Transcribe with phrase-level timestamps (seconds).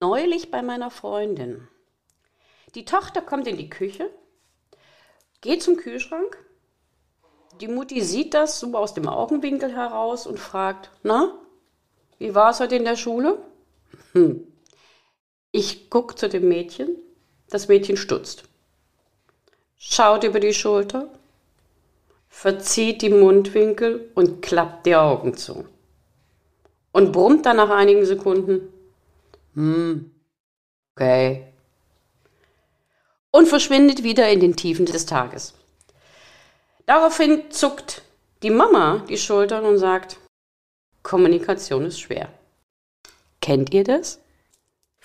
[0.00, 1.68] Neulich bei meiner Freundin.
[2.74, 4.10] Die Tochter kommt in die Küche,
[5.40, 6.36] geht zum Kühlschrank.
[7.62, 11.32] Die Mutti sieht das so aus dem Augenwinkel heraus und fragt, na,
[12.18, 13.38] wie war es heute in der Schule?
[14.12, 14.46] Hm.
[15.50, 16.96] Ich gucke zu dem Mädchen.
[17.48, 18.42] Das Mädchen stutzt.
[19.78, 21.08] Schaut über die Schulter,
[22.28, 25.66] verzieht die Mundwinkel und klappt die Augen zu.
[26.92, 28.72] Und brummt dann nach einigen Sekunden.
[29.56, 30.12] Hm,
[30.94, 31.52] okay.
[33.30, 35.54] Und verschwindet wieder in den Tiefen des Tages.
[36.84, 38.02] Daraufhin zuckt
[38.42, 40.18] die Mama die Schultern und sagt,
[41.02, 42.28] Kommunikation ist schwer.
[43.40, 44.20] Kennt ihr das?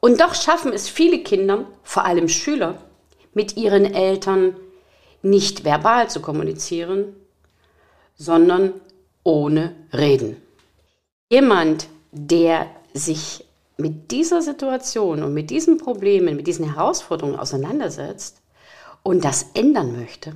[0.00, 2.82] Und doch schaffen es viele Kinder, vor allem Schüler,
[3.34, 4.56] mit ihren Eltern
[5.22, 7.14] nicht verbal zu kommunizieren,
[8.16, 8.74] sondern
[9.24, 10.40] ohne Reden.
[11.30, 13.44] Jemand, der sich
[13.76, 18.40] mit dieser Situation und mit diesen Problemen, mit diesen Herausforderungen auseinandersetzt
[19.02, 20.34] und das ändern möchte,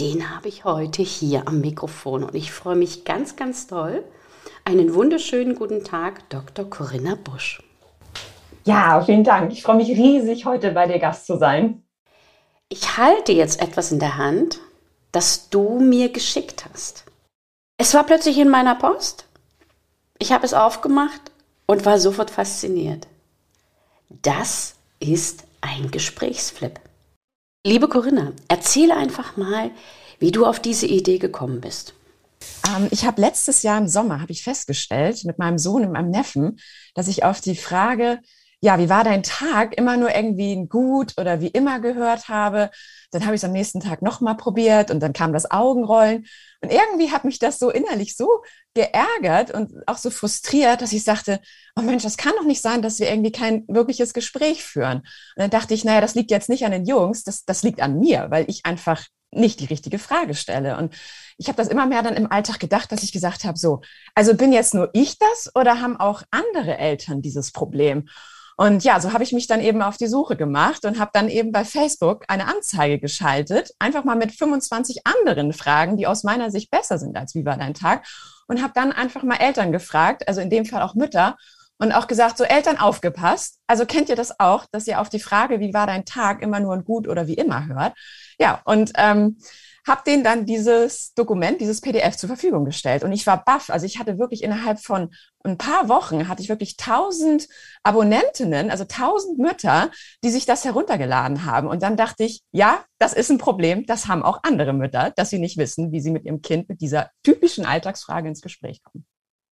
[0.00, 2.24] den habe ich heute hier am Mikrofon.
[2.24, 4.04] Und ich freue mich ganz, ganz toll.
[4.64, 6.68] Einen wunderschönen guten Tag, Dr.
[6.68, 7.65] Corinna Busch.
[8.66, 9.52] Ja, vielen Dank.
[9.52, 11.84] Ich freue mich riesig, heute bei dir Gast zu sein.
[12.68, 14.58] Ich halte jetzt etwas in der Hand,
[15.12, 17.04] das du mir geschickt hast.
[17.78, 19.26] Es war plötzlich in meiner Post.
[20.18, 21.20] Ich habe es aufgemacht
[21.66, 23.06] und war sofort fasziniert.
[24.08, 26.80] Das ist ein Gesprächsflip.
[27.64, 29.70] Liebe Corinna, erzähle einfach mal,
[30.18, 31.94] wie du auf diese Idee gekommen bist.
[32.66, 36.10] Ähm, ich habe letztes Jahr im Sommer habe ich festgestellt mit meinem Sohn und meinem
[36.10, 36.58] Neffen,
[36.94, 38.18] dass ich auf die Frage,
[38.66, 42.70] ja, wie war dein Tag, immer nur irgendwie ein gut oder wie immer gehört habe.
[43.12, 46.26] Dann habe ich es am nächsten Tag nochmal probiert und dann kam das Augenrollen.
[46.60, 48.28] Und irgendwie hat mich das so innerlich so
[48.74, 51.38] geärgert und auch so frustriert, dass ich sagte,
[51.76, 54.98] oh Mensch, das kann doch nicht sein, dass wir irgendwie kein wirkliches Gespräch führen.
[54.98, 55.06] Und
[55.36, 58.00] dann dachte ich, naja, das liegt jetzt nicht an den Jungs, das, das liegt an
[58.00, 60.76] mir, weil ich einfach nicht die richtige Frage stelle.
[60.76, 60.92] Und
[61.38, 63.82] ich habe das immer mehr dann im Alltag gedacht, dass ich gesagt habe, so,
[64.16, 68.08] also bin jetzt nur ich das oder haben auch andere Eltern dieses Problem?
[68.56, 71.28] Und ja, so habe ich mich dann eben auf die Suche gemacht und habe dann
[71.28, 76.50] eben bei Facebook eine Anzeige geschaltet, einfach mal mit 25 anderen Fragen, die aus meiner
[76.50, 78.06] Sicht besser sind als wie war dein Tag
[78.48, 81.36] und habe dann einfach mal Eltern gefragt, also in dem Fall auch Mütter
[81.78, 83.58] und auch gesagt, so Eltern aufgepasst.
[83.66, 86.60] Also kennt ihr das auch, dass ihr auf die Frage, wie war dein Tag, immer
[86.60, 87.92] nur ein gut oder wie immer hört?
[88.38, 89.36] Ja, und ähm,
[89.86, 93.04] habe denen dann dieses Dokument, dieses PDF zur Verfügung gestellt.
[93.04, 93.70] Und ich war baff.
[93.70, 95.10] Also ich hatte wirklich innerhalb von
[95.44, 97.48] ein paar Wochen hatte ich wirklich tausend
[97.84, 99.90] Abonnentinnen, also tausend Mütter,
[100.24, 101.68] die sich das heruntergeladen haben.
[101.68, 103.86] Und dann dachte ich, ja, das ist ein Problem.
[103.86, 106.80] Das haben auch andere Mütter, dass sie nicht wissen, wie sie mit ihrem Kind mit
[106.80, 109.06] dieser typischen Alltagsfrage ins Gespräch kommen.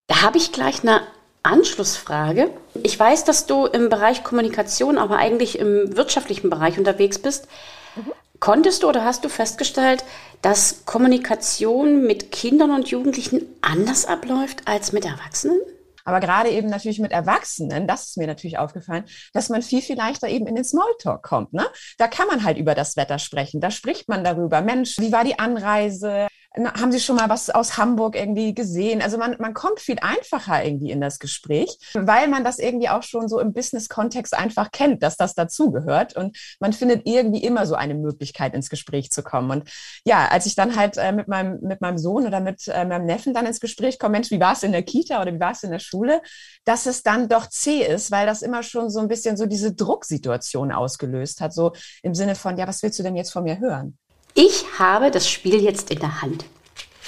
[0.08, 1.02] Da habe ich gleich eine
[1.44, 2.50] Anschlussfrage.
[2.82, 7.48] Ich weiß, dass du im Bereich Kommunikation, aber eigentlich im wirtschaftlichen Bereich unterwegs bist.
[7.96, 8.14] Mhm.
[8.40, 10.04] Konntest du oder hast du festgestellt,
[10.42, 15.60] dass Kommunikation mit Kindern und Jugendlichen anders abläuft als mit Erwachsenen?
[16.06, 19.96] Aber gerade eben natürlich mit Erwachsenen, das ist mir natürlich aufgefallen, dass man viel, viel
[19.96, 21.54] leichter eben in den Smalltalk kommt.
[21.54, 21.66] Ne?
[21.98, 23.62] Da kann man halt über das Wetter sprechen.
[23.62, 24.62] Da spricht man darüber.
[24.62, 26.28] Mensch, wie war die Anreise?
[26.56, 29.02] Haben Sie schon mal was aus Hamburg irgendwie gesehen?
[29.02, 33.02] Also man, man kommt viel einfacher irgendwie in das Gespräch, weil man das irgendwie auch
[33.02, 36.16] schon so im Business-Kontext einfach kennt, dass das dazugehört.
[36.16, 39.50] Und man findet irgendwie immer so eine Möglichkeit, ins Gespräch zu kommen.
[39.50, 39.72] Und
[40.06, 43.06] ja, als ich dann halt äh, mit, meinem, mit meinem Sohn oder mit äh, meinem
[43.06, 45.52] Neffen dann ins Gespräch komme, Mensch, wie war es in der Kita oder wie war
[45.52, 46.22] es in der Schule,
[46.66, 49.74] dass es dann doch zäh ist, weil das immer schon so ein bisschen so diese
[49.74, 51.54] Drucksituation ausgelöst hat.
[51.54, 51.74] So
[52.04, 53.98] im Sinne von, ja, was willst du denn jetzt von mir hören?
[54.36, 56.46] Ich habe das Spiel jetzt in der Hand.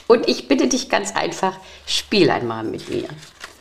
[0.08, 1.58] Und ich bitte dich ganz einfach,
[1.88, 3.08] spiel einmal mit mir.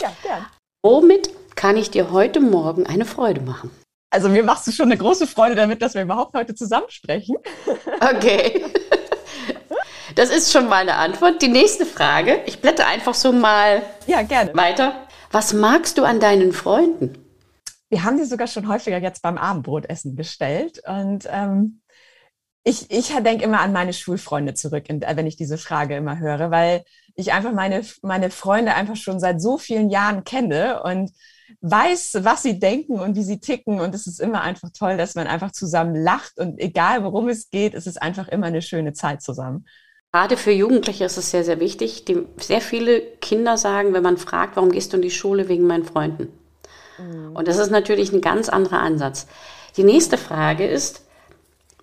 [0.03, 0.45] Ja, gern.
[0.83, 3.71] Womit kann ich dir heute Morgen eine Freude machen?
[4.11, 7.37] Also mir machst du schon eine große Freude damit, dass wir überhaupt heute zusammensprechen.
[8.01, 8.65] Okay.
[10.15, 11.41] Das ist schon mal eine Antwort.
[11.43, 14.55] Die nächste Frage, ich blätter einfach so mal ja, gerne.
[14.55, 14.95] weiter.
[15.33, 17.19] Was magst du an deinen Freunden?
[17.89, 20.83] Wir haben die sogar schon häufiger jetzt beim Abendbrotessen gestellt.
[20.87, 21.81] Und ähm,
[22.65, 26.85] ich, ich denke immer an meine Schulfreunde zurück, wenn ich diese Frage immer höre, weil
[27.15, 31.13] ich einfach meine, meine Freunde einfach schon seit so vielen Jahren kenne und
[31.61, 33.81] weiß, was sie denken und wie sie ticken.
[33.81, 36.39] Und es ist immer einfach toll, dass man einfach zusammen lacht.
[36.39, 39.67] Und egal, worum es geht, es ist einfach immer eine schöne Zeit zusammen.
[40.11, 42.07] Gerade für Jugendliche ist es sehr, sehr wichtig.
[42.07, 45.67] Die, sehr viele Kinder sagen, wenn man fragt, warum gehst du in die Schule, wegen
[45.67, 46.29] meinen Freunden.
[46.99, 47.37] Mhm.
[47.37, 49.27] Und das ist natürlich ein ganz anderer Ansatz.
[49.77, 51.04] Die nächste Frage ist,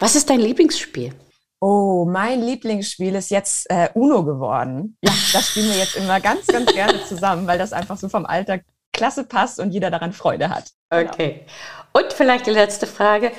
[0.02, 1.14] was ist dein Lieblingsspiel?
[1.60, 4.98] Oh, mein Lieblingsspiel ist jetzt äh, Uno geworden.
[5.04, 8.26] Ja, das spielen wir jetzt immer ganz, ganz gerne zusammen, weil das einfach so vom
[8.26, 8.64] Alltag
[8.94, 10.72] klasse passt und jeder daran Freude hat.
[10.90, 11.46] Okay.
[11.94, 13.32] Und vielleicht die letzte Frage,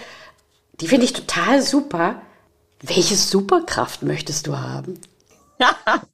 [0.75, 2.23] die finde ich total super.
[2.81, 5.01] Welche Superkraft möchtest du haben?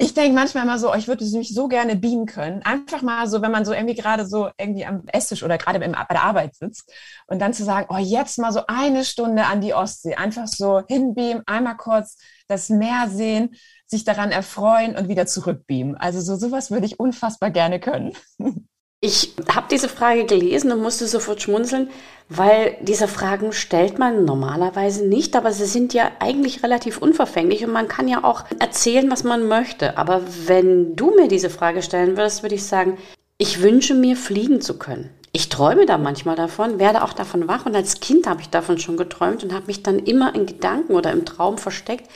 [0.00, 2.62] ich denke manchmal immer so, oh, ich würde mich so gerne beamen können.
[2.62, 5.88] Einfach mal so, wenn man so irgendwie gerade so irgendwie am Esstisch oder gerade bei
[5.88, 6.92] der Arbeit sitzt
[7.26, 10.14] und dann zu sagen, oh, jetzt mal so eine Stunde an die Ostsee.
[10.14, 12.16] Einfach so hinbeamen, einmal kurz
[12.46, 13.56] das Meer sehen,
[13.86, 15.96] sich daran erfreuen und wieder zurückbeamen.
[15.96, 18.12] Also so sowas würde ich unfassbar gerne können.
[19.00, 21.88] Ich habe diese Frage gelesen und musste sofort schmunzeln,
[22.28, 27.70] weil diese Fragen stellt man normalerweise nicht, aber sie sind ja eigentlich relativ unverfänglich und
[27.70, 29.96] man kann ja auch erzählen, was man möchte.
[29.98, 32.98] Aber wenn du mir diese Frage stellen würdest, würde ich sagen,
[33.38, 35.10] ich wünsche mir fliegen zu können.
[35.30, 38.78] Ich träume da manchmal davon, werde auch davon wach und als Kind habe ich davon
[38.78, 42.10] schon geträumt und habe mich dann immer in Gedanken oder im Traum versteckt,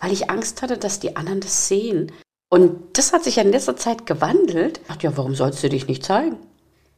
[0.00, 2.12] weil ich Angst hatte, dass die anderen das sehen.
[2.48, 4.78] Und das hat sich ja in letzter Zeit gewandelt.
[4.78, 6.36] Ich dachte, ja, warum sollst du dich nicht zeigen?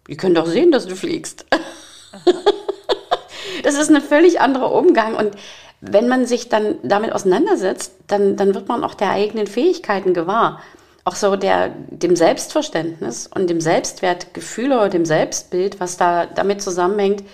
[0.09, 1.47] Die können doch sehen, dass du fliegst.
[3.63, 5.17] das ist ein völlig anderer Umgang.
[5.17, 5.33] Und
[5.81, 10.61] wenn man sich dann damit auseinandersetzt, dann, dann wird man auch der eigenen Fähigkeiten gewahr.
[11.05, 17.25] Auch so der, dem Selbstverständnis und dem Selbstwertgefühl oder dem Selbstbild, was da damit zusammenhängt.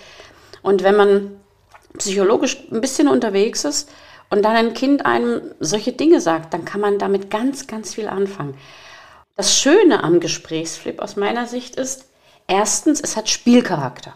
[0.63, 1.31] Und wenn man
[1.97, 3.89] psychologisch ein bisschen unterwegs ist,
[4.29, 8.07] und dann ein Kind einem solche Dinge sagt, dann kann man damit ganz, ganz viel
[8.07, 8.55] anfangen.
[9.35, 12.05] Das Schöne am Gesprächsflip aus meiner Sicht ist,
[12.47, 14.13] erstens, es hat Spielcharakter.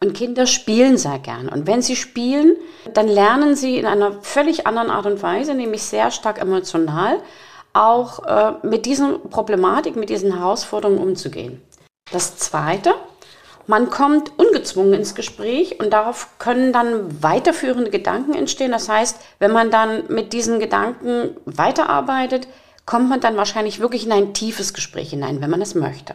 [0.00, 1.48] Und Kinder spielen sehr gern.
[1.48, 2.56] Und wenn sie spielen,
[2.94, 7.20] dann lernen sie in einer völlig anderen Art und Weise, nämlich sehr stark emotional,
[7.72, 11.62] auch äh, mit diesen Problematiken, mit diesen Herausforderungen umzugehen.
[12.12, 12.94] Das Zweite,
[13.68, 18.72] man kommt ungezwungen ins Gespräch und darauf können dann weiterführende Gedanken entstehen.
[18.72, 22.48] Das heißt, wenn man dann mit diesen Gedanken weiterarbeitet,
[22.86, 26.14] kommt man dann wahrscheinlich wirklich in ein tiefes Gespräch hinein, wenn man es möchte.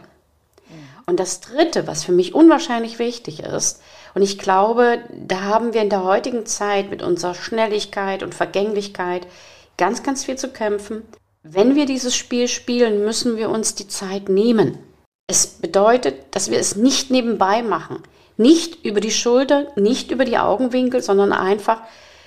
[1.06, 3.80] Und das Dritte, was für mich unwahrscheinlich wichtig ist,
[4.14, 9.28] und ich glaube, da haben wir in der heutigen Zeit mit unserer Schnelligkeit und Vergänglichkeit
[9.76, 11.02] ganz, ganz viel zu kämpfen.
[11.44, 14.78] Wenn wir dieses Spiel spielen, müssen wir uns die Zeit nehmen.
[15.26, 18.02] Es bedeutet, dass wir es nicht nebenbei machen.
[18.36, 21.80] Nicht über die Schulter, nicht über die Augenwinkel, sondern einfach,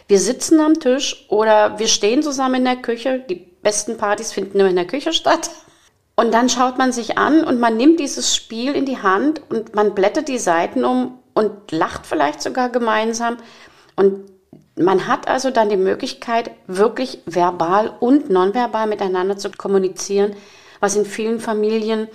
[0.07, 3.23] wir sitzen am Tisch oder wir stehen zusammen in der Küche.
[3.29, 5.51] Die besten Partys finden nur in der Küche statt.
[6.15, 9.75] Und dann schaut man sich an und man nimmt dieses Spiel in die Hand und
[9.75, 13.37] man blättert die Seiten um und lacht vielleicht sogar gemeinsam.
[13.95, 14.31] Und
[14.75, 20.35] man hat also dann die Möglichkeit, wirklich verbal und nonverbal miteinander zu kommunizieren,
[20.79, 22.07] was in vielen Familien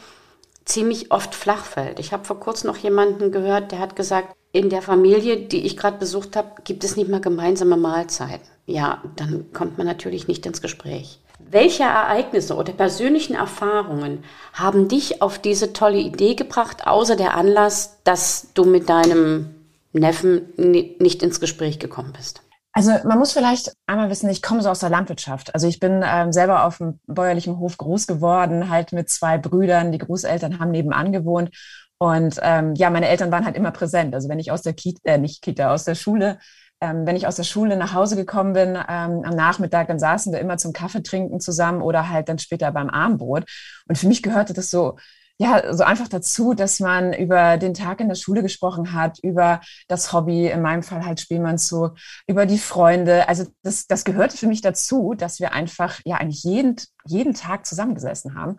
[0.64, 1.99] ziemlich oft flach fällt.
[1.99, 5.76] Ich habe vor kurzem noch jemanden gehört, der hat gesagt, in der Familie, die ich
[5.76, 8.47] gerade besucht habe, gibt es nicht mal gemeinsame Mahlzeiten.
[8.67, 11.19] Ja, dann kommt man natürlich nicht ins Gespräch.
[11.38, 17.98] Welche Ereignisse oder persönlichen Erfahrungen haben dich auf diese tolle Idee gebracht, außer der Anlass,
[18.05, 19.55] dass du mit deinem
[19.93, 22.43] Neffen nicht ins Gespräch gekommen bist?
[22.74, 25.55] Also man muss vielleicht einmal wissen, ich komme so aus der Landwirtschaft.
[25.55, 29.93] Also ich bin ähm, selber auf einem bäuerlichen Hof groß geworden, halt mit zwei Brüdern.
[29.93, 31.50] Die Großeltern haben nebenan gewohnt.
[31.98, 34.14] Und ähm, ja, meine Eltern waren halt immer präsent.
[34.14, 36.38] Also wenn ich aus der Kita, äh, nicht Kita, aus der Schule,
[36.81, 40.32] ähm, wenn ich aus der Schule nach Hause gekommen bin ähm, am Nachmittag, dann saßen
[40.32, 43.44] wir immer zum Kaffee trinken zusammen oder halt dann später beim Abendbrot.
[43.86, 44.96] Und für mich gehörte das so
[45.39, 49.60] ja, so einfach dazu, dass man über den Tag in der Schule gesprochen hat, über
[49.89, 51.96] das Hobby, in meinem Fall halt Spielmannszug,
[52.27, 53.29] über die Freunde.
[53.29, 57.67] Also das, das gehörte für mich dazu, dass wir einfach ja eigentlich jeden, jeden Tag
[57.67, 58.58] zusammengesessen haben.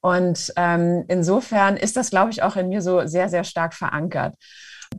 [0.00, 4.34] Und ähm, insofern ist das, glaube ich, auch in mir so sehr, sehr stark verankert.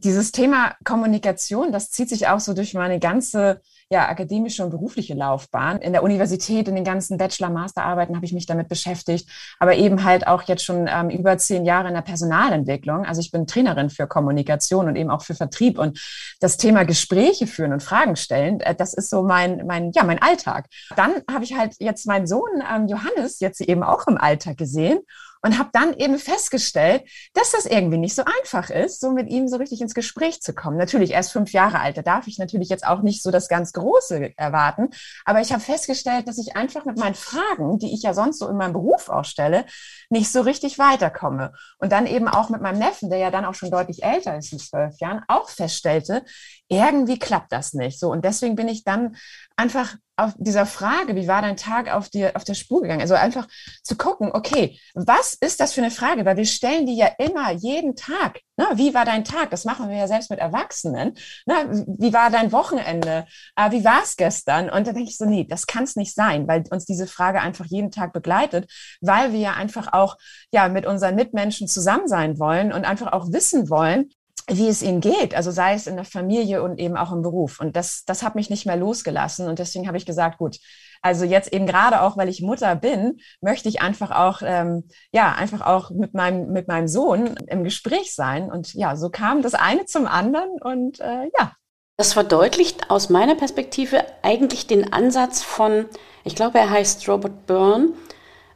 [0.03, 5.13] Dieses Thema Kommunikation, das zieht sich auch so durch meine ganze ja, akademische und berufliche
[5.13, 5.77] Laufbahn.
[5.77, 10.03] In der Universität, in den ganzen Bachelor-, Masterarbeiten habe ich mich damit beschäftigt, aber eben
[10.03, 13.05] halt auch jetzt schon ähm, über zehn Jahre in der Personalentwicklung.
[13.05, 15.99] Also ich bin Trainerin für Kommunikation und eben auch für Vertrieb und
[16.39, 20.21] das Thema Gespräche führen und Fragen stellen, äh, das ist so mein, mein, ja, mein
[20.21, 20.65] Alltag.
[20.95, 24.99] Dann habe ich halt jetzt meinen Sohn ähm, Johannes jetzt eben auch im Alltag gesehen
[25.45, 27.03] und habe dann eben festgestellt,
[27.35, 30.55] dass das irgendwie nicht so einfach ist, so mit ihm so richtig ins Gespräch zu
[30.55, 30.75] kommen.
[30.75, 33.47] Natürlich, er ist fünf Jahre alt, da darf ich natürlich jetzt auch nicht so das
[33.47, 34.89] ganz Große erwarten,
[35.23, 38.49] aber ich habe festgestellt, dass ich einfach mit meinen Fragen, die ich ja sonst so
[38.49, 39.65] in meinem Beruf auch stelle,
[40.09, 41.53] nicht so richtig weiterkomme.
[41.77, 44.51] Und dann eben auch mit meinem Neffen, der ja dann auch schon deutlich älter ist,
[44.51, 46.23] in zwölf Jahren, auch feststellte,
[46.69, 47.99] irgendwie klappt das nicht.
[47.99, 49.15] So, und deswegen bin ich dann
[49.55, 53.01] einfach auf dieser Frage, wie war dein Tag auf, dir, auf der Spur gegangen?
[53.01, 53.47] Also einfach
[53.83, 56.25] zu gucken, okay, was ist das für eine Frage?
[56.25, 58.39] Weil wir stellen die ja immer jeden Tag.
[58.57, 58.65] Ne?
[58.75, 59.49] Wie war dein Tag?
[59.49, 61.15] Das machen wir ja selbst mit Erwachsenen.
[61.45, 61.85] Ne?
[61.99, 63.25] Wie war dein Wochenende?
[63.55, 64.69] Äh, wie war es gestern?
[64.69, 67.41] Und dann denke ich so, nee, das kann es nicht sein, weil uns diese Frage
[67.41, 70.17] einfach jeden Tag begleitet, weil wir ja einfach auch
[70.51, 74.09] ja mit unseren Mitmenschen zusammen sein wollen und einfach auch wissen wollen,
[74.47, 77.59] wie es ihnen geht, also sei es in der Familie und eben auch im Beruf.
[77.59, 79.47] Und das, das hat mich nicht mehr losgelassen.
[79.47, 80.59] Und deswegen habe ich gesagt, gut,
[81.01, 85.33] also jetzt eben gerade auch, weil ich Mutter bin, möchte ich einfach auch, ähm, ja,
[85.33, 88.51] einfach auch mit meinem, mit meinem Sohn im Gespräch sein.
[88.51, 91.53] Und ja, so kam das eine zum anderen und äh, ja.
[91.97, 95.85] Das verdeutlicht aus meiner Perspektive eigentlich den Ansatz von,
[96.25, 97.93] ich glaube, er heißt Robert Byrne,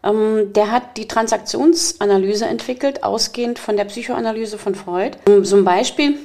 [0.03, 5.17] der hat die Transaktionsanalyse entwickelt, ausgehend von der Psychoanalyse von Freud.
[5.43, 6.17] So ein Beispiel,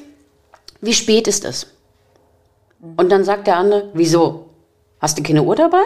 [0.80, 1.66] wie spät ist es?
[2.96, 4.50] Und dann sagt der andere, wieso?
[5.00, 5.82] Hast du keine Uhr dabei?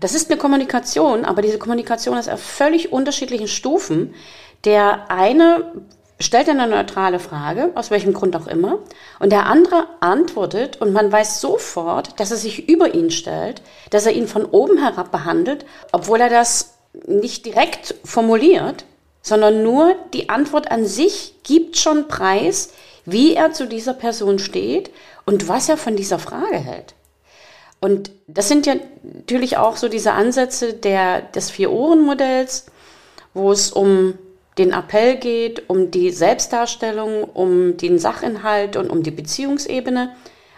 [0.00, 4.14] Das ist eine Kommunikation, aber diese Kommunikation ist auf völlig unterschiedlichen Stufen.
[4.64, 5.72] Der eine
[6.22, 8.78] stellt eine neutrale Frage, aus welchem Grund auch immer,
[9.18, 14.06] und der andere antwortet und man weiß sofort, dass er sich über ihn stellt, dass
[14.06, 16.74] er ihn von oben herab behandelt, obwohl er das
[17.06, 18.84] nicht direkt formuliert,
[19.22, 22.72] sondern nur die Antwort an sich gibt schon preis,
[23.04, 24.90] wie er zu dieser Person steht
[25.24, 26.94] und was er von dieser Frage hält.
[27.80, 32.66] Und das sind ja natürlich auch so diese Ansätze der, des Vier-Ohren-Modells,
[33.34, 34.14] wo es um
[34.58, 40.14] den Appell geht, um die Selbstdarstellung, um den Sachinhalt und um die Beziehungsebene.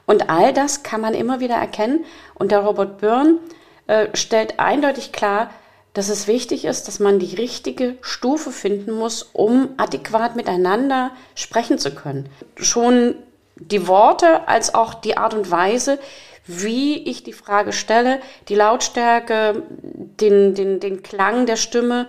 [0.07, 2.05] Und all das kann man immer wieder erkennen.
[2.35, 3.39] Und der Robert Byrne
[3.87, 5.51] äh, stellt eindeutig klar,
[5.93, 11.79] dass es wichtig ist, dass man die richtige Stufe finden muss, um adäquat miteinander sprechen
[11.79, 12.29] zu können.
[12.57, 13.15] Schon
[13.57, 16.01] die Worte als auch die Art und Weise,
[16.47, 22.09] wie ich die Frage stelle, die Lautstärke, den, den, den Klang der Stimme,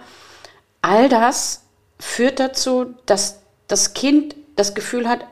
[0.81, 1.64] all das
[1.99, 5.25] führt dazu, dass das Kind das Gefühl hat,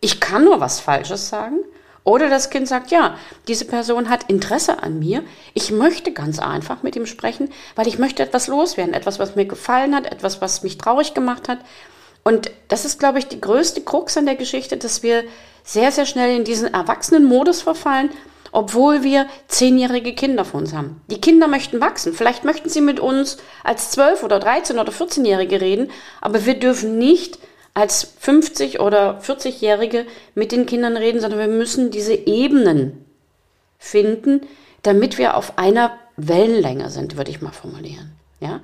[0.00, 1.58] ich kann nur was Falsches sagen
[2.04, 3.16] oder das Kind sagt, ja,
[3.46, 5.22] diese Person hat Interesse an mir.
[5.54, 9.44] Ich möchte ganz einfach mit ihm sprechen, weil ich möchte etwas loswerden, etwas, was mir
[9.44, 11.58] gefallen hat, etwas, was mich traurig gemacht hat.
[12.24, 15.24] Und das ist, glaube ich, die größte Krux an der Geschichte, dass wir
[15.64, 18.10] sehr, sehr schnell in diesen Erwachsenenmodus verfallen,
[18.52, 21.00] obwohl wir zehnjährige Kinder vor uns haben.
[21.10, 22.12] Die Kinder möchten wachsen.
[22.12, 25.90] Vielleicht möchten sie mit uns als zwölf oder dreizehn oder vierzehnjährige reden,
[26.20, 27.38] aber wir dürfen nicht
[27.74, 33.04] als 50 oder 40-Jährige mit den Kindern reden, sondern wir müssen diese Ebenen
[33.78, 34.42] finden,
[34.82, 38.12] damit wir auf einer Wellenlänge sind, würde ich mal formulieren.
[38.40, 38.60] Ja?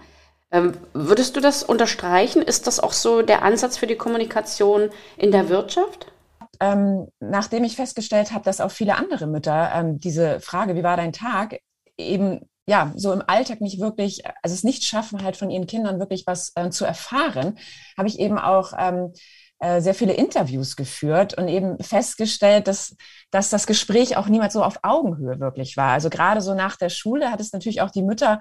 [0.50, 2.42] Ähm, würdest du das unterstreichen?
[2.42, 6.12] Ist das auch so der Ansatz für die Kommunikation in der Wirtschaft?
[6.60, 10.96] Ähm, nachdem ich festgestellt habe, dass auch viele andere Mütter ähm, diese Frage, wie war
[10.96, 11.60] dein Tag,
[11.96, 15.98] eben ja, so im Alltag nicht wirklich, also es nicht schaffen, halt von ihren Kindern
[16.00, 17.58] wirklich was äh, zu erfahren,
[17.96, 19.12] habe ich eben auch ähm,
[19.60, 22.94] äh, sehr viele Interviews geführt und eben festgestellt, dass,
[23.30, 25.92] dass das Gespräch auch niemals so auf Augenhöhe wirklich war.
[25.92, 28.40] Also gerade so nach der Schule hat es natürlich auch die Mütter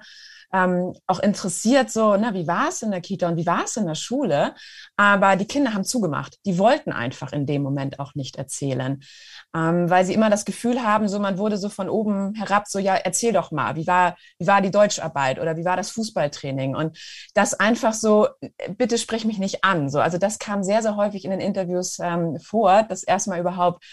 [0.52, 3.76] ähm, auch interessiert, so, na, wie war es in der Kita und wie war es
[3.76, 4.54] in der Schule?
[4.96, 6.38] Aber die Kinder haben zugemacht.
[6.46, 9.02] Die wollten einfach in dem Moment auch nicht erzählen,
[9.54, 12.78] ähm, weil sie immer das Gefühl haben, so, man wurde so von oben herab, so,
[12.78, 16.74] ja, erzähl doch mal, wie war, wie war die Deutscharbeit oder wie war das Fußballtraining?
[16.74, 16.98] Und
[17.34, 18.28] das einfach so,
[18.76, 19.90] bitte sprich mich nicht an.
[19.90, 23.84] So, also das kam sehr, sehr häufig in den Interviews ähm, vor, dass erstmal überhaupt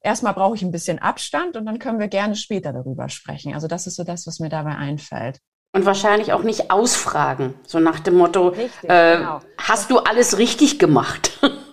[0.00, 3.54] erstmal brauche ich ein bisschen Abstand und dann können wir gerne später darüber sprechen.
[3.54, 5.40] Also das ist so das, was mir dabei einfällt.
[5.74, 9.40] Und wahrscheinlich auch nicht ausfragen, so nach dem Motto, richtig, äh, genau.
[9.58, 11.32] hast du alles richtig gemacht?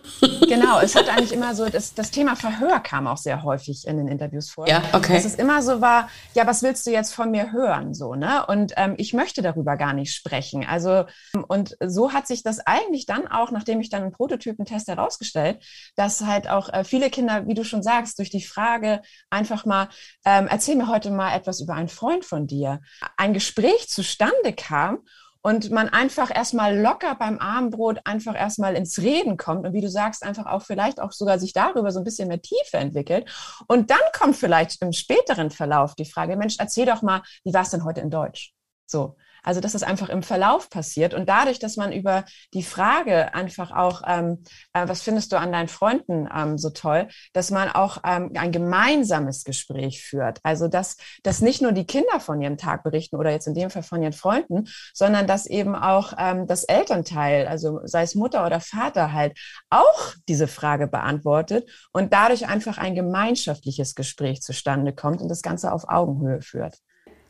[0.47, 3.97] Genau, es hat eigentlich immer so, das, das Thema Verhör kam auch sehr häufig in
[3.97, 4.67] den Interviews vor.
[4.67, 5.13] Ja, okay.
[5.13, 7.93] Dass es immer so war, ja, was willst du jetzt von mir hören?
[7.93, 8.45] So, ne?
[8.45, 10.65] Und ähm, ich möchte darüber gar nicht sprechen.
[10.67, 11.05] Also,
[11.47, 15.63] und so hat sich das eigentlich dann auch, nachdem ich dann einen Prototypentest herausgestellt,
[15.95, 19.89] dass halt auch äh, viele Kinder, wie du schon sagst, durch die Frage einfach mal,
[20.25, 22.81] ähm, erzähl mir heute mal etwas über einen Freund von dir,
[23.17, 24.99] ein Gespräch zustande kam
[25.41, 29.89] und man einfach erstmal locker beim Abendbrot einfach erstmal ins Reden kommt und wie du
[29.89, 33.29] sagst, einfach auch vielleicht auch sogar sich darüber so ein bisschen mehr Tiefe entwickelt.
[33.67, 37.63] Und dann kommt vielleicht im späteren Verlauf die Frage, Mensch, erzähl doch mal, wie war
[37.63, 38.53] es denn heute in Deutsch?
[38.86, 39.15] So.
[39.43, 43.71] Also dass es einfach im Verlauf passiert und dadurch, dass man über die Frage einfach
[43.71, 44.43] auch, ähm,
[44.74, 48.51] äh, was findest du an deinen Freunden ähm, so toll, dass man auch ähm, ein
[48.51, 50.39] gemeinsames Gespräch führt.
[50.43, 53.69] Also dass, dass nicht nur die Kinder von ihrem Tag berichten oder jetzt in dem
[53.69, 58.45] Fall von ihren Freunden, sondern dass eben auch ähm, das Elternteil, also sei es Mutter
[58.45, 59.38] oder Vater halt,
[59.69, 65.71] auch diese Frage beantwortet und dadurch einfach ein gemeinschaftliches Gespräch zustande kommt und das Ganze
[65.71, 66.77] auf Augenhöhe führt.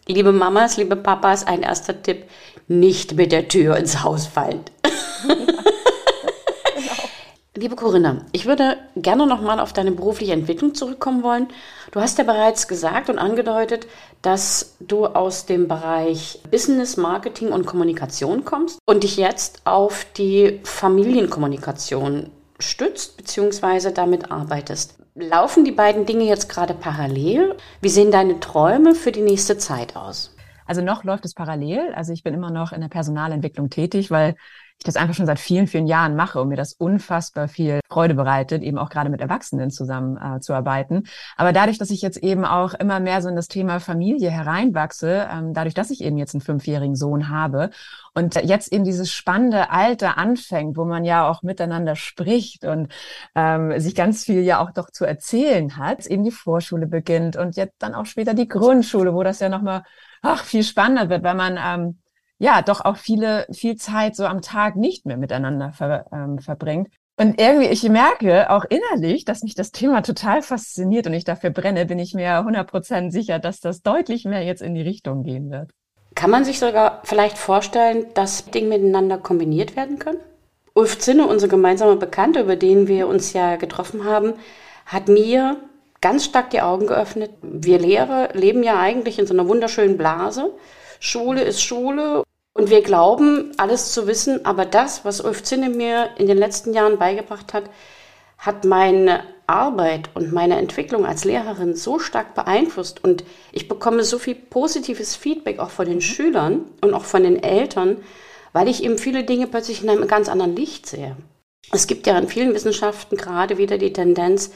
[0.07, 2.25] Liebe Mamas, liebe Papas, ein erster Tipp,
[2.67, 4.61] nicht mit der Tür ins Haus fallen.
[7.55, 11.49] Liebe Corinna, ich würde gerne nochmal auf deine berufliche Entwicklung zurückkommen wollen.
[11.91, 13.85] Du hast ja bereits gesagt und angedeutet,
[14.23, 20.61] dass du aus dem Bereich Business, Marketing und Kommunikation kommst und dich jetzt auf die
[20.63, 22.31] Familienkommunikation
[22.61, 23.91] stützt bzw.
[23.91, 24.97] damit arbeitest.
[25.15, 27.57] Laufen die beiden Dinge jetzt gerade parallel?
[27.81, 30.35] Wie sehen deine Träume für die nächste Zeit aus?
[30.65, 31.93] Also noch läuft es parallel.
[31.93, 34.35] Also ich bin immer noch in der Personalentwicklung tätig, weil
[34.81, 38.15] ich das einfach schon seit vielen, vielen Jahren mache und mir das unfassbar viel Freude
[38.15, 41.03] bereitet, eben auch gerade mit Erwachsenen zusammen äh, zu arbeiten.
[41.37, 45.27] Aber dadurch, dass ich jetzt eben auch immer mehr so in das Thema Familie hereinwachse,
[45.31, 47.69] ähm, dadurch, dass ich eben jetzt einen fünfjährigen Sohn habe
[48.15, 52.91] und jetzt eben dieses spannende Alter anfängt, wo man ja auch miteinander spricht und
[53.35, 57.55] ähm, sich ganz viel ja auch doch zu erzählen hat, eben die Vorschule beginnt und
[57.55, 59.83] jetzt dann auch später die Grundschule, wo das ja nochmal
[60.23, 62.01] ach, viel spannender wird, weil man ähm,
[62.41, 66.89] ja doch auch viele, viel Zeit so am Tag nicht mehr miteinander ver, ähm, verbringt.
[67.15, 71.51] Und irgendwie, ich merke auch innerlich, dass mich das Thema total fasziniert und ich dafür
[71.51, 75.51] brenne, bin ich mir 100% sicher, dass das deutlich mehr jetzt in die Richtung gehen
[75.51, 75.69] wird.
[76.15, 80.19] Kann man sich sogar vielleicht vorstellen, dass Dinge miteinander kombiniert werden können?
[80.73, 84.33] Ulf Zinne, unser gemeinsamer Bekannter, über den wir uns ja getroffen haben,
[84.87, 85.57] hat mir
[86.01, 87.31] ganz stark die Augen geöffnet.
[87.43, 90.51] Wir Lehrer leben ja eigentlich in so einer wunderschönen Blase.
[90.99, 96.09] Schule ist Schule und wir glauben, alles zu wissen, aber das, was Ulf Zinne mir
[96.17, 97.63] in den letzten Jahren beigebracht hat,
[98.37, 104.17] hat meine Arbeit und meine Entwicklung als Lehrerin so stark beeinflusst und ich bekomme so
[104.17, 106.01] viel positives Feedback auch von den mhm.
[106.01, 107.97] Schülern und auch von den Eltern,
[108.53, 111.15] weil ich eben viele Dinge plötzlich in einem ganz anderen Licht sehe.
[111.71, 114.51] Es gibt ja in vielen Wissenschaften gerade wieder die Tendenz,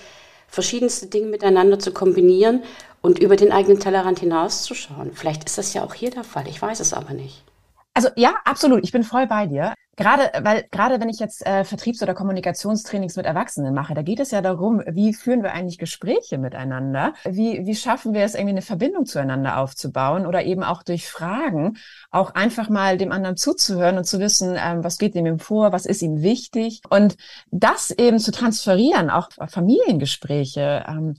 [0.48, 2.64] verschiedenste Dinge miteinander zu kombinieren
[3.02, 5.12] und über den eigenen Tellerrand hinauszuschauen.
[5.14, 7.44] Vielleicht ist das ja auch hier der Fall, ich weiß es aber nicht.
[7.96, 8.84] Also ja, absolut.
[8.84, 9.74] Ich bin voll bei dir.
[9.96, 14.20] Gerade, weil gerade wenn ich jetzt äh, Vertriebs- oder Kommunikationstrainings mit Erwachsenen mache, da geht
[14.20, 17.14] es ja darum, wie führen wir eigentlich Gespräche miteinander?
[17.24, 21.78] Wie, wie schaffen wir es, irgendwie eine Verbindung zueinander aufzubauen oder eben auch durch Fragen
[22.12, 25.86] auch einfach mal dem anderen zuzuhören und zu wissen, ähm, was geht ihm vor, was
[25.86, 27.16] ist ihm wichtig und
[27.52, 30.84] das eben zu transferieren, auch Familiengespräche.
[30.90, 31.16] Ähm,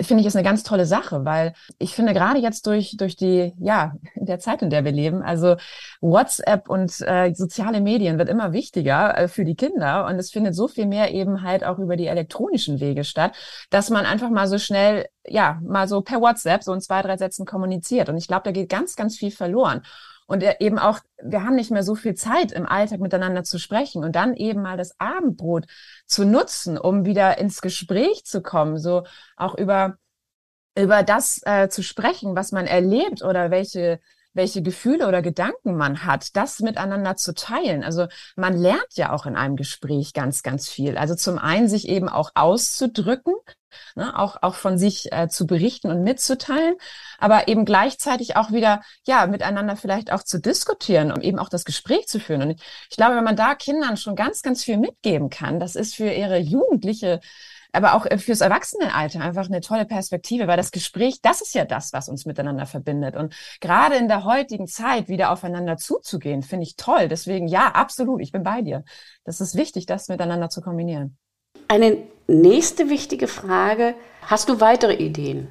[0.00, 3.52] finde ich ist eine ganz tolle Sache, weil ich finde gerade jetzt durch durch die
[3.58, 5.56] ja in der Zeit, in der wir leben, also
[6.00, 10.54] WhatsApp und äh, soziale Medien wird immer wichtiger äh, für die Kinder und es findet
[10.54, 13.34] so viel mehr eben halt auch über die elektronischen Wege statt,
[13.70, 17.16] dass man einfach mal so schnell ja mal so per WhatsApp so in zwei drei
[17.16, 19.82] Sätzen kommuniziert und ich glaube, da geht ganz ganz viel verloren.
[20.32, 24.02] Und eben auch, wir haben nicht mehr so viel Zeit im Alltag miteinander zu sprechen
[24.02, 25.66] und dann eben mal das Abendbrot
[26.06, 29.04] zu nutzen, um wieder ins Gespräch zu kommen, so
[29.36, 29.98] auch über,
[30.74, 34.00] über das äh, zu sprechen, was man erlebt oder welche
[34.34, 37.84] welche Gefühle oder Gedanken man hat, das miteinander zu teilen.
[37.84, 40.96] Also man lernt ja auch in einem Gespräch ganz, ganz viel.
[40.96, 43.34] Also zum einen sich eben auch auszudrücken,
[43.94, 46.74] ne, auch, auch von sich äh, zu berichten und mitzuteilen,
[47.18, 51.64] aber eben gleichzeitig auch wieder, ja, miteinander vielleicht auch zu diskutieren, um eben auch das
[51.64, 52.42] Gespräch zu führen.
[52.42, 55.76] Und ich, ich glaube, wenn man da Kindern schon ganz, ganz viel mitgeben kann, das
[55.76, 57.20] ist für ihre jugendliche
[57.72, 61.64] aber auch äh, fürs Erwachsenenalter einfach eine tolle Perspektive, weil das Gespräch, das ist ja
[61.64, 63.16] das, was uns miteinander verbindet.
[63.16, 67.08] Und gerade in der heutigen Zeit wieder aufeinander zuzugehen, finde ich toll.
[67.08, 68.84] Deswegen ja, absolut, ich bin bei dir.
[69.24, 71.16] Das ist wichtig, das miteinander zu kombinieren.
[71.68, 73.94] Eine nächste wichtige Frage.
[74.26, 75.48] Hast du weitere Ideen?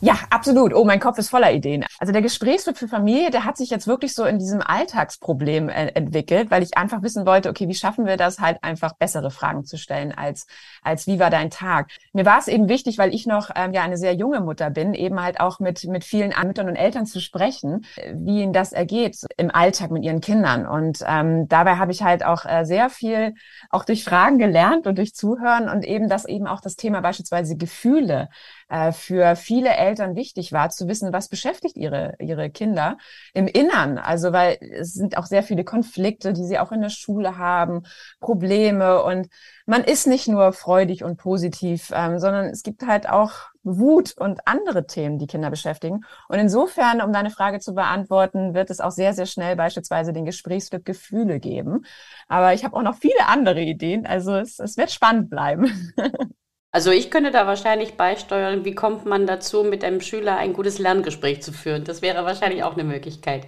[0.00, 0.74] Ja, absolut.
[0.74, 1.86] Oh, mein Kopf ist voller Ideen.
[1.98, 5.86] Also der Gesprächsflug für Familie, der hat sich jetzt wirklich so in diesem Alltagsproblem äh,
[5.94, 9.64] entwickelt, weil ich einfach wissen wollte, okay, wie schaffen wir das halt einfach bessere Fragen
[9.64, 10.46] zu stellen als,
[10.82, 11.90] als wie war dein Tag?
[12.12, 14.92] Mir war es eben wichtig, weil ich noch ähm, ja eine sehr junge Mutter bin,
[14.92, 19.16] eben halt auch mit, mit vielen Müttern und Eltern zu sprechen, wie ihnen das ergeht
[19.38, 20.66] im Alltag mit ihren Kindern.
[20.66, 23.34] Und ähm, dabei habe ich halt auch äh, sehr viel
[23.70, 27.56] auch durch Fragen gelernt und durch Zuhören und eben das eben auch das Thema beispielsweise
[27.56, 28.28] Gefühle
[28.68, 32.96] äh, für viele Eltern wichtig war, zu wissen, was beschäftigt ihre, ihre Kinder
[33.32, 33.98] im Innern.
[33.98, 37.82] Also, weil es sind auch sehr viele Konflikte, die sie auch in der Schule haben,
[38.20, 39.28] Probleme und
[39.66, 44.46] man ist nicht nur freudig und positiv, ähm, sondern es gibt halt auch Wut und
[44.46, 46.04] andere Themen, die Kinder beschäftigen.
[46.28, 50.26] Und insofern, um deine Frage zu beantworten, wird es auch sehr, sehr schnell beispielsweise den
[50.26, 51.86] Gesprächsflip Gefühle geben.
[52.28, 54.06] Aber ich habe auch noch viele andere Ideen.
[54.06, 55.94] Also es, es wird spannend bleiben.
[56.74, 60.80] Also ich könnte da wahrscheinlich beisteuern, wie kommt man dazu, mit einem Schüler ein gutes
[60.80, 61.84] Lerngespräch zu führen.
[61.84, 63.46] Das wäre wahrscheinlich auch eine Möglichkeit.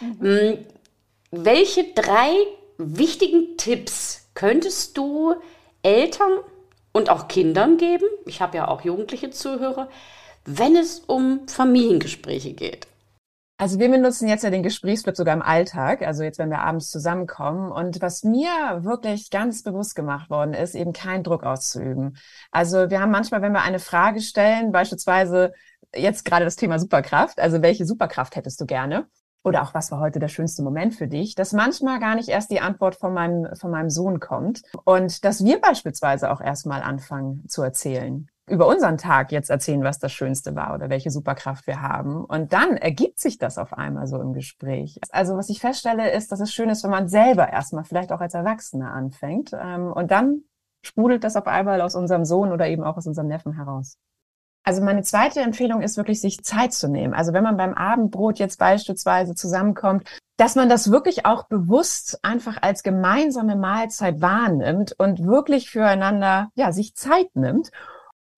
[0.00, 0.20] Mhm.
[0.20, 0.58] Hm,
[1.30, 2.28] welche drei
[2.76, 5.34] wichtigen Tipps könntest du
[5.82, 6.30] Eltern
[6.92, 8.04] und auch Kindern geben?
[8.26, 9.88] Ich habe ja auch jugendliche Zuhörer,
[10.44, 12.86] wenn es um Familiengespräche geht.
[13.60, 16.90] Also wir benutzen jetzt ja den Gesprächsflip sogar im Alltag, also jetzt, wenn wir abends
[16.92, 17.72] zusammenkommen.
[17.72, 18.48] Und was mir
[18.82, 22.16] wirklich ganz bewusst gemacht worden ist, eben keinen Druck auszuüben.
[22.52, 25.52] Also wir haben manchmal, wenn wir eine Frage stellen, beispielsweise
[25.92, 29.08] jetzt gerade das Thema Superkraft, also welche Superkraft hättest du gerne?
[29.42, 32.52] Oder auch was war heute der schönste Moment für dich, dass manchmal gar nicht erst
[32.52, 37.48] die Antwort von meinem, von meinem Sohn kommt und dass wir beispielsweise auch erstmal anfangen
[37.48, 41.82] zu erzählen über unseren Tag jetzt erzählen, was das Schönste war oder welche Superkraft wir
[41.82, 42.24] haben.
[42.24, 44.98] Und dann ergibt sich das auf einmal so im Gespräch.
[45.10, 48.20] Also was ich feststelle, ist, dass es schön ist, wenn man selber erstmal vielleicht auch
[48.20, 49.52] als Erwachsener anfängt.
[49.52, 50.42] Ähm, und dann
[50.82, 53.98] sprudelt das auf einmal aus unserem Sohn oder eben auch aus unserem Neffen heraus.
[54.64, 57.14] Also meine zweite Empfehlung ist wirklich, sich Zeit zu nehmen.
[57.14, 60.06] Also wenn man beim Abendbrot jetzt beispielsweise zusammenkommt,
[60.36, 66.70] dass man das wirklich auch bewusst einfach als gemeinsame Mahlzeit wahrnimmt und wirklich füreinander, ja,
[66.72, 67.70] sich Zeit nimmt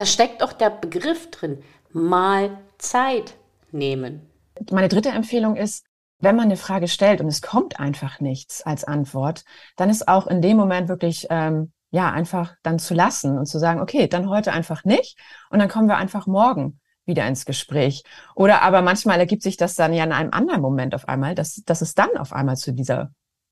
[0.01, 3.35] da steckt auch der Begriff drin, mal Zeit
[3.71, 4.23] nehmen.
[4.71, 5.85] Meine dritte Empfehlung ist,
[6.21, 9.45] wenn man eine Frage stellt und es kommt einfach nichts als Antwort,
[9.77, 13.59] dann ist auch in dem Moment wirklich ähm, ja einfach dann zu lassen und zu
[13.59, 15.19] sagen, okay, dann heute einfach nicht
[15.51, 18.03] und dann kommen wir einfach morgen wieder ins Gespräch.
[18.35, 21.57] Oder aber manchmal ergibt sich das dann ja in einem anderen Moment auf einmal, dass,
[21.67, 23.11] dass es dann auf einmal zu dieser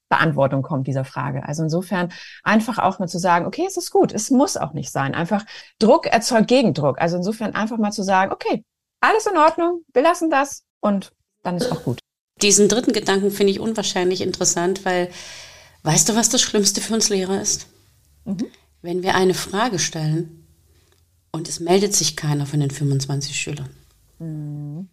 [0.09, 1.47] Beantwortung kommt dieser Frage.
[1.47, 4.91] Also insofern einfach auch mal zu sagen, okay, es ist gut, es muss auch nicht
[4.91, 5.15] sein.
[5.15, 5.45] Einfach
[5.79, 7.01] Druck erzeugt Gegendruck.
[7.01, 8.65] Also insofern einfach mal zu sagen, okay,
[9.01, 12.01] alles in Ordnung, wir lassen das und dann ist auch gut.
[12.43, 15.11] Diesen dritten Gedanken finde ich unwahrscheinlich interessant, weil
[15.83, 17.67] weißt du, was das Schlimmste für uns Lehrer ist?
[18.25, 18.47] Mhm.
[18.83, 20.47] Wenn wir eine Frage stellen
[21.33, 23.71] und es meldet sich keiner von den 25 Schülern.
[24.19, 24.89] Mhm.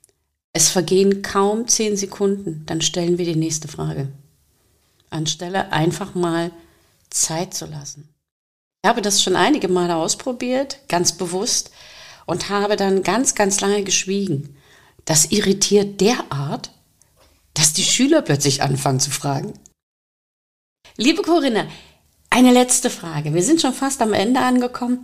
[0.53, 4.11] Es vergehen kaum zehn Sekunden, dann stellen wir die nächste Frage
[5.15, 6.51] anstelle einfach mal
[7.09, 8.09] Zeit zu lassen.
[8.83, 11.71] Ich habe das schon einige Male ausprobiert, ganz bewusst,
[12.25, 14.55] und habe dann ganz, ganz lange geschwiegen.
[15.05, 16.71] Das irritiert derart,
[17.53, 19.53] dass die Schüler plötzlich anfangen zu fragen.
[20.97, 21.67] Liebe Corinna,
[22.29, 23.33] eine letzte Frage.
[23.33, 25.03] Wir sind schon fast am Ende angekommen.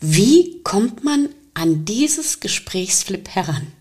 [0.00, 3.72] Wie kommt man an dieses Gesprächsflip heran?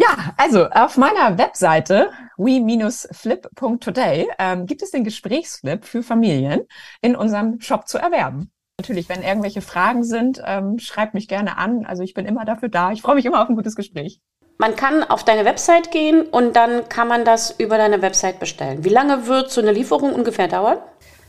[0.00, 6.62] Ja, also auf meiner Webseite we-flip.today ähm, gibt es den Gesprächsflip für Familien
[7.02, 8.50] in unserem Shop zu erwerben.
[8.78, 11.84] Natürlich, wenn irgendwelche Fragen sind, ähm, schreibt mich gerne an.
[11.84, 12.92] Also ich bin immer dafür da.
[12.92, 14.22] Ich freue mich immer auf ein gutes Gespräch.
[14.56, 18.82] Man kann auf deine Website gehen und dann kann man das über deine Website bestellen.
[18.84, 20.78] Wie lange wird so eine Lieferung ungefähr dauern?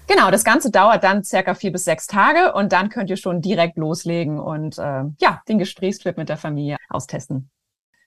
[0.07, 3.41] Genau, das Ganze dauert dann circa vier bis sechs Tage und dann könnt ihr schon
[3.41, 7.49] direkt loslegen und äh, ja, den Gesprächsflip mit der Familie austesten.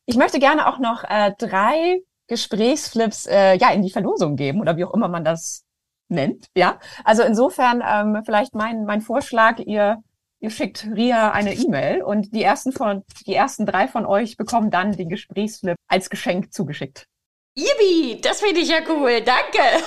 [0.06, 4.76] Ich möchte gerne auch noch äh, drei Gesprächsflips äh, ja in die Verlosung geben oder
[4.76, 5.64] wie auch immer man das
[6.08, 6.46] nennt.
[6.56, 10.02] Ja, also insofern ähm, vielleicht mein mein Vorschlag, ihr
[10.40, 14.70] ihr schickt Ria eine E-Mail und die ersten von die ersten drei von euch bekommen
[14.70, 17.06] dann den Gesprächsflip als Geschenk zugeschickt.
[17.56, 19.22] Ibi, das finde ich ja cool.
[19.22, 19.84] Danke.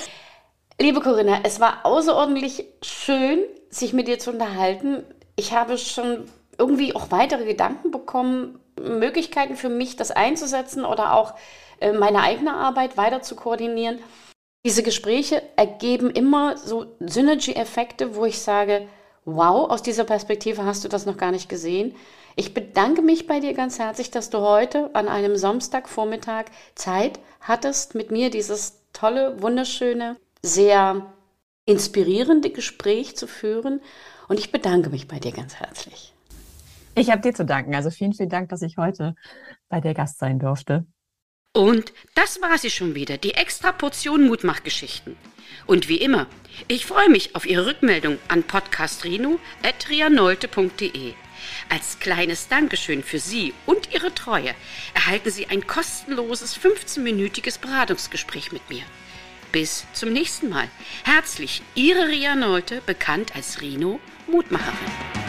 [0.80, 5.04] Liebe Corinna, es war außerordentlich schön, sich mit dir zu unterhalten.
[5.36, 11.34] Ich habe schon irgendwie auch weitere Gedanken bekommen, Möglichkeiten für mich, das einzusetzen oder auch
[11.80, 14.00] äh, meine eigene Arbeit weiter zu koordinieren.
[14.66, 18.88] Diese Gespräche ergeben immer so Synergy-Effekte, wo ich sage,
[19.26, 21.96] wow, aus dieser Perspektive hast du das noch gar nicht gesehen.
[22.36, 27.96] Ich bedanke mich bei dir ganz herzlich, dass du heute an einem Samstagvormittag Zeit hattest,
[27.96, 31.14] mit mir dieses tolle, wunderschöne, sehr
[31.66, 33.82] inspirierende Gespräch zu führen.
[34.28, 36.14] Und ich bedanke mich bei dir ganz herzlich.
[36.98, 37.76] Ich habe dir zu danken.
[37.76, 39.14] Also vielen, vielen Dank, dass ich heute
[39.70, 40.88] bei der Gast sein durfte.
[41.54, 45.16] Und das war sie schon wieder, die extra Portion Mutmachgeschichten.
[45.68, 46.26] Und wie immer,
[46.68, 51.14] ich freue mich auf Ihre Rückmeldung an podcastrino.trianolte.de.
[51.70, 54.56] Als kleines Dankeschön für Sie und Ihre Treue
[54.96, 58.82] erhalten Sie ein kostenloses 15-minütiges Beratungsgespräch mit mir.
[59.52, 60.68] Bis zum nächsten Mal.
[61.04, 65.27] Herzlich, Ihre Ria Nolte, bekannt als Rino Mutmacherin.